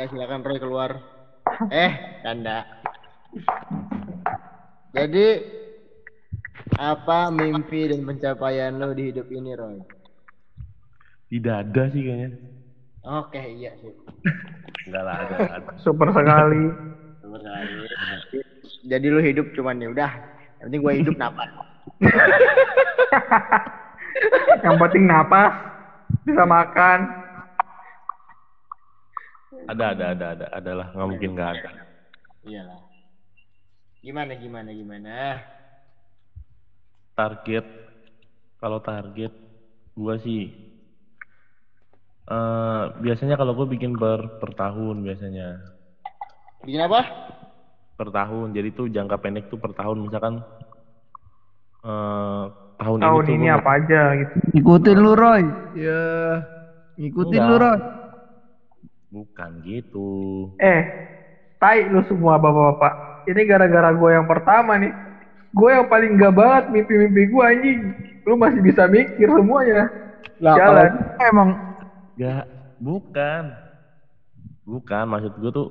[0.00, 0.96] Ya silakan Roy keluar.
[1.68, 1.92] Eh,
[2.24, 2.64] canda.
[4.96, 5.44] Jadi
[6.80, 9.76] apa mimpi dan pencapaian lo di hidup ini, Roy?
[11.28, 12.32] Tidak ada sih kayaknya.
[13.12, 13.92] Oke, iya sih.
[14.88, 15.68] Enggak lah, ada, ada.
[15.84, 16.64] Super sekali.
[17.20, 18.40] Nomor satu.
[18.88, 20.12] Jadi lu hidup cuman ya udah.
[20.64, 21.50] Yang penting gue hidup napas.
[24.64, 25.52] Yang penting napas,
[26.24, 27.20] bisa makan.
[29.68, 30.86] Ada, ada, ada, ada, ada lah.
[30.94, 31.70] Nggak mungkin nggak ada.
[32.46, 32.80] Iyalah.
[34.00, 35.14] Gimana gimana gimana?
[37.12, 37.66] Target,
[38.56, 39.32] kalau target,
[39.92, 40.70] gua sih
[42.30, 45.58] eh biasanya kalau gue bikin per per tahun biasanya
[46.62, 47.02] Bikin apa?
[47.98, 50.38] per tahun jadi tuh jangka pendek tuh per tahun misalkan
[51.82, 52.44] eh
[52.80, 54.34] tahun, Tahun ini tuh ini apa aja gitu.
[54.56, 55.42] Ngikutin lu Roy.
[55.76, 56.06] Ya.
[56.96, 57.60] Ngikutin lu Enggak.
[57.60, 57.78] Roy.
[59.10, 60.10] Bukan gitu
[60.56, 60.82] Eh,
[61.56, 62.94] tai lu semua bapak-bapak.
[63.26, 64.94] Ini gara-gara gue yang pertama nih.
[65.50, 67.80] Gue yang paling gak banget mimpi-mimpi gue anjing.
[68.22, 69.90] Lu masih bisa mikir semuanya.
[70.38, 70.88] Lah Jalan.
[70.88, 71.48] kalau emang
[72.16, 72.44] Gak,
[72.78, 73.42] bukan.
[74.62, 75.68] Bukan, maksud gue tuh.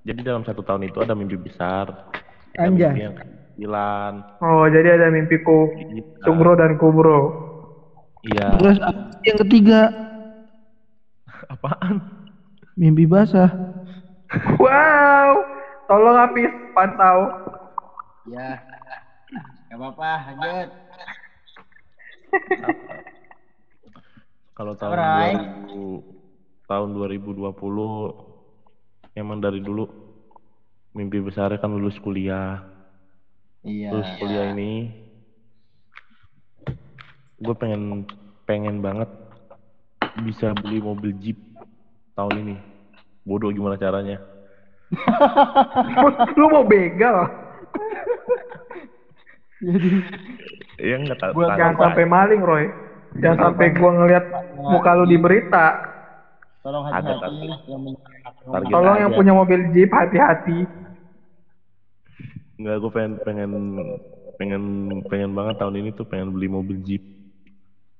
[0.00, 2.08] Jadi dalam satu tahun itu ada mimpi besar.
[2.54, 2.86] Ada Anjay.
[2.86, 4.12] mimpi yang kecilan.
[4.38, 6.06] Oh, jadi ada mimpiku Gitu.
[6.22, 7.20] Sugro dan Kubro.
[8.22, 8.52] Iya.
[8.54, 8.76] terus
[9.22, 9.80] yang ketiga
[11.50, 11.98] Apaan?
[12.80, 13.52] mimpi basah.
[14.56, 15.44] Wow,
[15.90, 17.28] tolong habis pantau.
[18.30, 18.62] Ya.
[19.68, 20.68] Gak apa-apa, lanjut.
[24.56, 25.68] Kalau tahun Alright.
[25.68, 26.00] 2000,
[26.70, 27.52] tahun 2020
[29.18, 29.90] emang dari dulu
[30.94, 32.64] mimpi besarnya kan lulus kuliah.
[33.66, 33.90] Iya.
[33.92, 34.88] Lulus kuliah ini
[37.40, 38.04] gue pengen
[38.44, 39.08] pengen banget
[40.24, 41.38] bisa beli mobil Jeep
[42.14, 42.56] tahun ini.
[43.24, 44.20] Bodoh gimana caranya?
[46.38, 47.30] lu mau begal?
[50.80, 51.32] Ya enggak tahu.
[51.36, 52.66] Buat jangan sampai maling, Roy.
[53.20, 54.24] Jangan sampai gua ngeliat
[54.56, 55.66] muka lu di berita.
[56.60, 57.56] Tolong hati-hati ada.
[57.64, 60.68] yang Tolong yang punya mobil Jeep hati-hati.
[62.60, 63.50] Enggak, gue pengen pengen
[64.36, 64.62] pengen
[65.08, 67.00] pengen banget tahun ini tuh pengen beli mobil Jeep.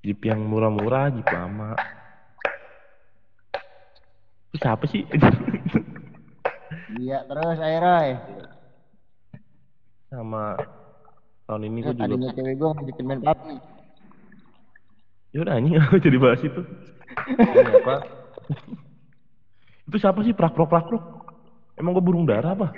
[0.04, 1.76] Jeep yang murah-murah, Jeep lama.
[4.50, 5.06] Itu siapa sih?
[6.98, 8.08] Iya, terus ayo Roy.
[10.10, 10.58] Sama
[11.46, 13.46] tahun ini gue juga Tadinya cewek gue ngajakin main PUBG.
[15.30, 16.62] ya udah anjing aku jadi bahas itu.
[17.78, 17.96] Apa?
[19.86, 21.04] itu siapa sih prak prok prak prok?
[21.78, 22.74] Emang gue burung dara apa?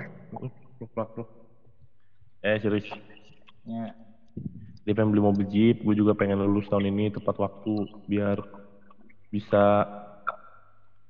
[0.76, 1.28] Prak prak prok.
[2.44, 2.84] Eh serius.
[3.64, 3.96] Ya.
[4.84, 8.36] Dia pengen beli mobil Jeep, gue juga pengen lulus tahun ini tepat waktu biar
[9.32, 9.88] bisa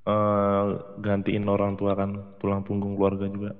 [0.02, 0.64] eh
[0.98, 3.54] gantiin orang tua kan tulang punggung keluarga juga.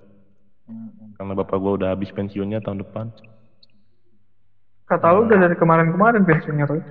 [0.67, 1.15] Hmm.
[1.15, 3.11] Karena bapak gue udah habis pensiunnya tahun depan.
[4.91, 6.83] Kata lu udah dari kemarin-kemarin pensiunnya, Roy.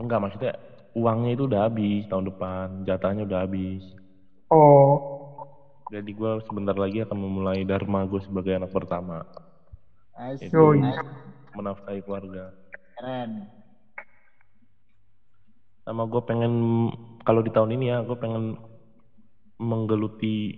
[0.00, 0.52] Enggak maksudnya
[0.96, 3.84] uangnya itu udah habis tahun depan, jatahnya udah habis.
[4.48, 4.96] Oh,
[5.88, 9.24] Jadi gue sebentar lagi akan memulai dharma gue sebagai anak pertama,
[10.16, 10.52] Asik.
[10.52, 10.84] Yoi.
[11.56, 12.52] menafkahi keluarga.
[12.96, 13.48] Keren.
[15.88, 16.52] Sama gue pengen
[17.24, 18.60] kalau di tahun ini ya, gue pengen
[19.58, 20.54] menggeluti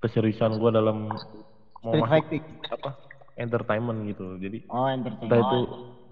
[0.00, 1.08] keseriusan gue dalam
[1.84, 2.90] mau Street masuk apa
[3.36, 4.36] entertainment gitu.
[4.40, 5.44] Jadi Oh, entah entertainment.
[5.44, 5.58] itu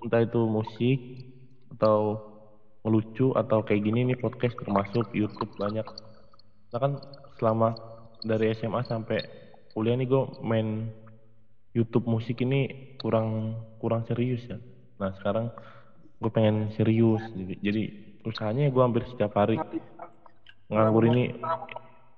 [0.04, 0.98] entah itu musik
[1.78, 1.98] atau
[2.82, 5.86] ngelucu atau kayak gini nih podcast termasuk YouTube banyak.
[6.72, 6.92] Nah kan
[7.38, 7.76] selama
[8.26, 9.22] dari SMA sampai
[9.72, 10.90] kuliah nih gue main
[11.72, 14.58] YouTube musik ini kurang kurang serius ya.
[15.00, 15.48] Nah sekarang
[16.22, 17.82] gue pengen serius jadi, jadi
[18.22, 19.58] usahanya gue hampir setiap hari
[20.72, 21.28] nganggur ini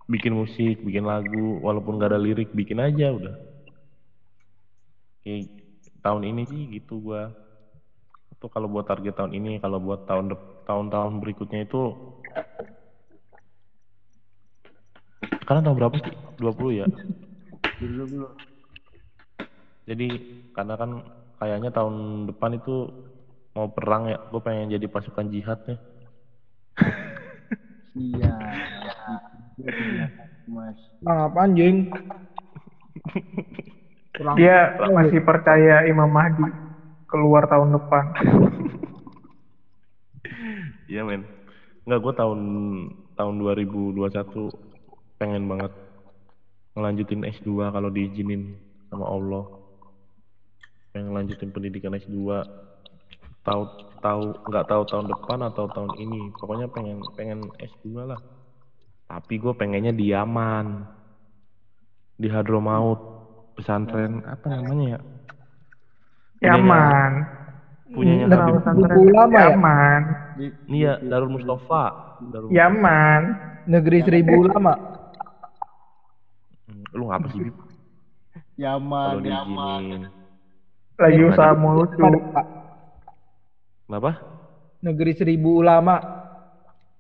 [0.07, 3.35] bikin musik, bikin lagu walaupun gak ada lirik bikin aja udah.
[5.25, 5.49] Kayak
[6.05, 7.33] tahun ini sih gitu gua.
[8.33, 11.97] Itu kalau buat target tahun ini, kalau buat tahun tahun-tahun berikutnya itu
[15.45, 16.15] sekarang tahun berapa sih?
[16.41, 16.87] 20 ya?
[17.81, 18.29] Dulu dulu.
[19.85, 20.09] Jadi
[20.57, 20.91] karena kan
[21.37, 22.89] kayaknya tahun depan itu
[23.53, 25.77] mau perang ya, gue pengen jadi pasukan jihad ya.
[27.95, 28.35] Iya.
[30.65, 30.81] Mas.
[31.05, 31.77] Bang apa anjing?
[34.17, 36.49] Kurang dia masih percaya Imam Mahdi
[37.13, 38.05] keluar tahun depan.
[40.85, 41.25] Iya men.
[41.89, 42.41] Enggak, gue tahun
[43.17, 44.53] tahun 2021
[45.17, 45.73] pengen banget
[46.77, 48.55] ngelanjutin S2 kalau diizinin
[48.93, 49.45] sama Allah.
[50.93, 52.15] Pengen ngelanjutin pendidikan S2.
[53.43, 53.63] Tahu
[54.05, 56.37] tahu nggak tahu tahun depan atau tahun ini.
[56.37, 58.21] Pokoknya pengen pengen S2 lah.
[59.15, 60.83] Tapi gue pengennya di Yaman.
[62.19, 63.15] Di Hadramaut.
[63.55, 65.01] Pesantren apa namanya ya?
[66.51, 67.11] Yaman.
[67.95, 68.59] Punyanya Darul Habib.
[68.59, 69.47] pesantren Ulama ya?
[69.55, 70.01] Yaman.
[70.35, 71.85] Di, Iya, Darul Mustafa.
[72.35, 73.23] Darul Yaman.
[73.71, 74.75] Negeri seribu ulama.
[76.67, 77.55] Hmm, Lu ngapa sih, Bib?
[78.59, 79.85] Yaman, Yaman.
[80.99, 82.23] Lagi usaha mulu Ada, tuh.
[82.35, 82.47] Pak.
[83.87, 84.11] Kenapa?
[84.83, 86.24] Negeri seribu ulama.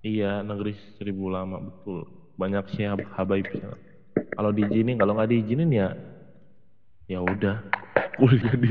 [0.04, 2.04] Iya, negeri seribu ulama betul.
[2.36, 3.76] Banyak sih hab- habaib sana.
[4.36, 5.88] Kalau diizinin, kalau nggak diizinin ya,
[7.08, 7.64] ya udah
[8.20, 8.68] kuliah di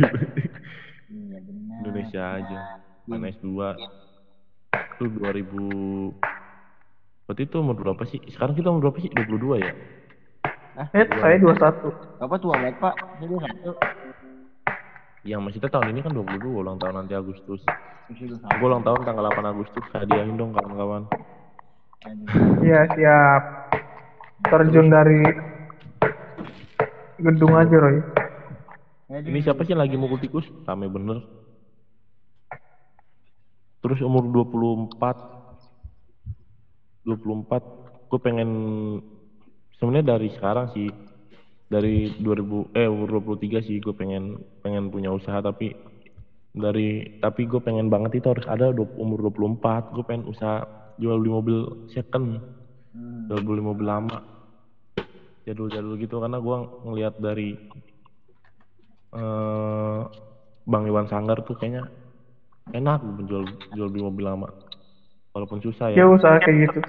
[1.10, 1.78] Iya benar.
[1.82, 2.58] Indonesia aja.
[3.10, 3.76] Main S2
[4.94, 6.14] itu 2000
[7.26, 8.20] Berarti itu umur berapa sih?
[8.30, 9.10] Sekarang kita umur berapa sih?
[9.10, 9.74] 22 ya?
[10.94, 11.90] Eh, saya 21.
[12.20, 12.94] Bapak tua banget pak.
[13.18, 13.70] Saya dua satu.
[15.24, 17.64] Yang maksudnya tahun ini kan 22 ulang tahun nanti Agustus.
[17.64, 18.60] Satu.
[18.60, 19.84] Gue ulang tahun tanggal 8 Agustus.
[19.96, 21.08] Hadiahin dong kawan-kawan.
[22.60, 23.44] Iya, siap.
[24.44, 25.24] Terjun dari
[27.24, 28.04] gedung aja, Roy.
[29.24, 30.44] Ini siapa sih yang lagi mukul tikus?
[30.68, 31.24] Rame bener.
[33.80, 35.00] Terus umur 24
[37.08, 38.50] 24 gue pengen
[39.76, 40.88] sebenarnya dari sekarang sih
[41.74, 45.74] dari 2000 eh umur 23 sih gue pengen pengen punya usaha tapi
[46.54, 50.62] dari tapi gue pengen banget itu harus ada umur 24 gue pengen usaha
[50.96, 51.58] jual beli mobil
[51.90, 52.38] second
[52.94, 53.26] Hmm.
[53.26, 54.22] jual beli mobil lama
[55.44, 57.58] jadul-jadul gitu karena gue ngelihat dari
[59.14, 60.00] eh
[60.64, 61.90] Bang Iwan Sanggar tuh kayaknya
[62.70, 63.44] enak menjual
[63.74, 64.46] jual beli mobil lama
[65.34, 66.80] walaupun susah Ya ya usaha kayak gitu.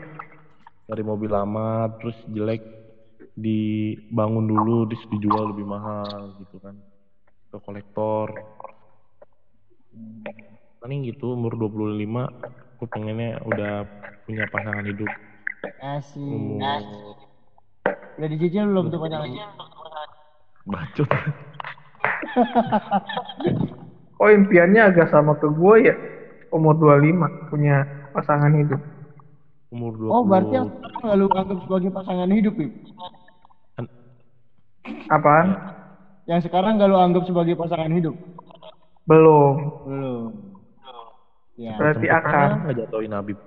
[0.85, 2.61] dari mobil lama terus jelek
[3.35, 6.79] dibangun dulu terus dijual lebih mahal gitu kan
[7.51, 8.31] ke kolektor
[10.79, 12.31] paling gitu umur 25
[12.79, 13.87] aku pengennya udah
[14.27, 15.11] punya pasangan hidup
[15.83, 16.23] Asik.
[16.23, 16.83] umur
[18.15, 19.47] Udah dicicil belum tuh pasangannya?
[20.65, 21.11] bacot
[24.23, 25.95] Oh, impiannya agak sama ke gue ya.
[26.55, 27.85] Umur 25 punya
[28.15, 28.81] pasangan hidup.
[29.75, 32.71] umur 20 Oh berarti yang sekarang nggak lu anggap sebagai pasangan hidup Pip?
[35.09, 35.57] Apaan?
[36.25, 38.17] Yang sekarang gak lu anggap sebagai pasangan hidup?
[39.05, 39.85] Belum.
[39.85, 40.33] Belum.
[41.55, 41.79] Ya.
[41.79, 42.67] Berarti akan.
[42.67, 43.39] ngejatuhin Habib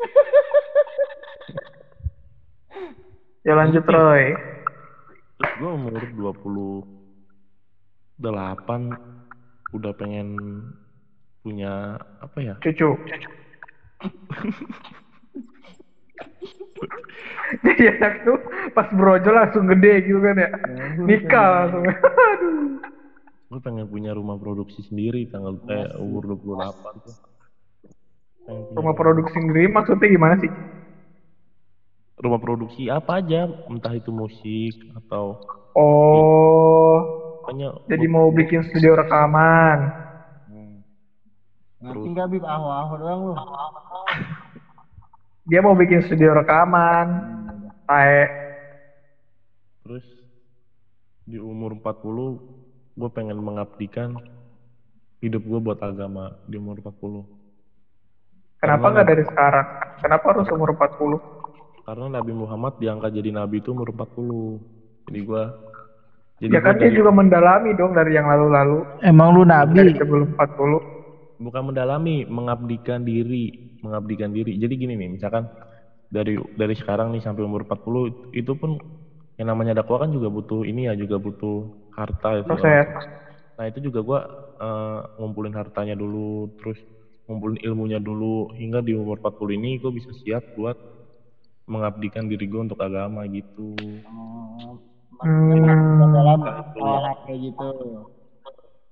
[3.46, 4.36] Ya lanjut, Roy.
[5.40, 5.96] terus gue umur
[8.20, 8.92] 28
[9.72, 10.36] udah pengen
[11.40, 13.00] punya apa ya Cucu.
[17.66, 18.38] Jadi anak tuh
[18.72, 20.50] pas brojol langsung gede gitu kan ya.
[21.00, 21.84] Nikah langsung.
[21.86, 22.58] Aduh.
[23.50, 27.14] gue pengen punya rumah produksi sendiri tanggal eh, umur 28 tuh
[28.78, 30.46] Rumah produksi sendiri maksudnya gimana sih?
[32.20, 35.40] rumah produksi apa aja entah itu musik atau
[35.70, 36.98] Oh,
[37.40, 39.78] pokoknya jadi mau bikin studio rekaman.
[40.50, 40.82] Hmm.
[41.78, 42.42] Ngerti nggak Bib?
[42.42, 43.34] Aho-aho doang lu.
[45.50, 47.06] Dia mau bikin studio rekaman.
[47.84, 48.22] Tae.
[49.82, 50.06] terus
[51.26, 52.38] di umur 40
[52.94, 54.14] gue pengen mengabdikan
[55.18, 57.26] hidup gue buat agama di umur 40
[58.62, 59.66] Kenapa nggak dari sekarang?
[59.98, 61.18] Kenapa harus umur 40?
[61.82, 64.62] karena Nabi Muhammad diangkat jadi nabi itu umur 40
[65.10, 65.42] jadi gue
[66.38, 68.86] jadi Ya kan dia dari- juga mendalami dong dari yang lalu-lalu.
[69.02, 69.98] Emang lu Dari nabi?
[69.98, 70.78] sebelum 40.
[71.40, 73.48] Bukan mendalami mengabdikan diri
[73.80, 75.48] mengabdikan diri jadi gini nih misalkan
[76.12, 78.76] dari dari sekarang nih sampai umur 40 itu pun
[79.40, 81.64] yang namanya dakwah kan juga butuh ini ya juga butuh
[81.96, 82.86] harta itu Proses.
[83.56, 84.20] nah itu juga gua
[84.60, 86.76] eh, ngumpulin hartanya dulu terus
[87.24, 90.76] ngumpulin ilmunya dulu hingga di umur 40 ini gue bisa siap buat
[91.70, 93.72] mengabdikan diri gue untuk agama gitu
[94.04, 94.76] Oh,
[95.20, 96.00] Hmm.
[96.00, 96.40] dalam
[97.28, 97.68] kayak gitu.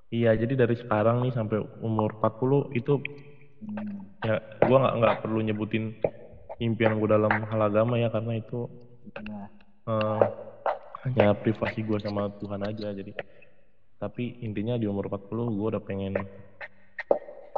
[0.08, 3.00] Iya jadi dari sekarang nih sampai umur 40 itu
[4.24, 5.84] ya gua nggak nggak perlu nyebutin
[6.58, 8.66] impian gue dalam hal agama ya karena itu
[9.08, 9.48] Ya.
[9.88, 10.22] eh,
[11.08, 13.16] hanya privasi gue sama Tuhan aja jadi
[13.96, 16.12] tapi intinya di umur 40 gue udah pengen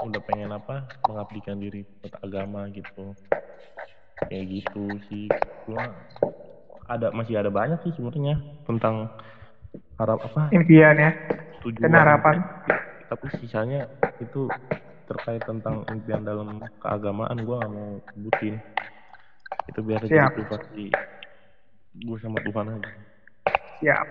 [0.00, 3.12] udah pengen apa mengabdikan diri buat agama gitu
[4.30, 5.26] kayak gitu sih
[5.66, 5.90] gua
[6.88, 9.10] ada masih ada banyak sih sebenarnya tentang
[9.96, 11.10] harap apa Impian ya.
[11.60, 12.36] tujuan Dan harapan.
[13.06, 13.84] tapi sisanya
[14.16, 14.46] itu
[15.04, 16.46] terkait tentang impian dalam
[16.78, 18.54] keagamaan gue gak mau sebutin
[19.66, 20.30] itu biar jadi Siap.
[20.32, 20.86] privasi
[21.96, 22.90] gue sama Tuhan aja
[23.80, 24.06] Siap.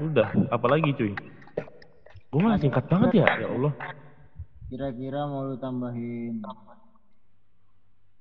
[0.00, 1.12] udah apalagi cuy
[2.28, 3.74] gue mah singkat banget ya ya Allah
[4.68, 6.44] Kira-kira mau lu tambahin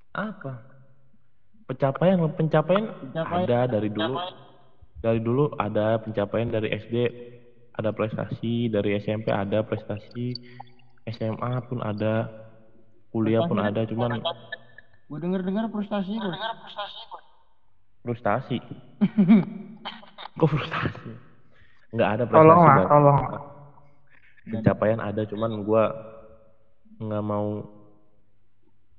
[0.09, 0.63] apa
[1.67, 3.45] pencapaian pencapaian Pencapaian.
[3.45, 4.15] ada dari dulu
[4.99, 6.95] dari dulu ada pencapaian dari SD
[7.73, 10.33] ada prestasi dari SMP ada prestasi
[11.07, 12.25] SMA pun ada
[13.09, 14.19] kuliah pun ada cuman
[15.07, 16.35] Gue denger dengar frustasi kok.
[18.03, 18.57] frustasi
[20.39, 21.11] kok frustasi
[21.93, 22.87] nggak ada Tolong prestasi lah, Bang.
[22.91, 23.19] tolong.
[24.47, 25.83] pencapaian ada cuman gua
[26.97, 27.47] nggak mau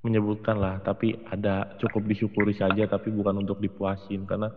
[0.00, 4.48] menyebutkan lah tapi ada cukup disyukuri saja tapi bukan untuk dipuasin karena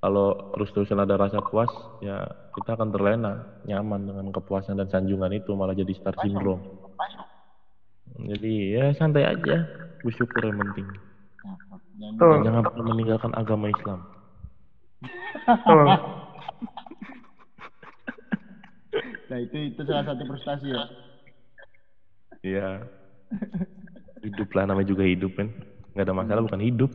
[0.00, 1.68] kalau terus-terusan ada rasa puas
[2.00, 2.24] ya
[2.56, 6.64] kita akan terlena nyaman dengan kepuasan dan sanjungan itu malah jadi star syndrome.
[8.16, 9.68] Jadi ya santai aja
[10.00, 10.88] bersyukur yang penting.
[12.00, 14.00] Jangan Tuh, Dan jangan pernah meninggalkan agama Islam.
[15.44, 15.88] Tuh.
[19.30, 20.84] Nah itu itu salah satu frustasi ya.
[22.42, 22.68] Iya.
[24.26, 25.54] Hidup lah namanya juga hidup kan.
[25.94, 26.90] Nggak ada masalah bukan hidup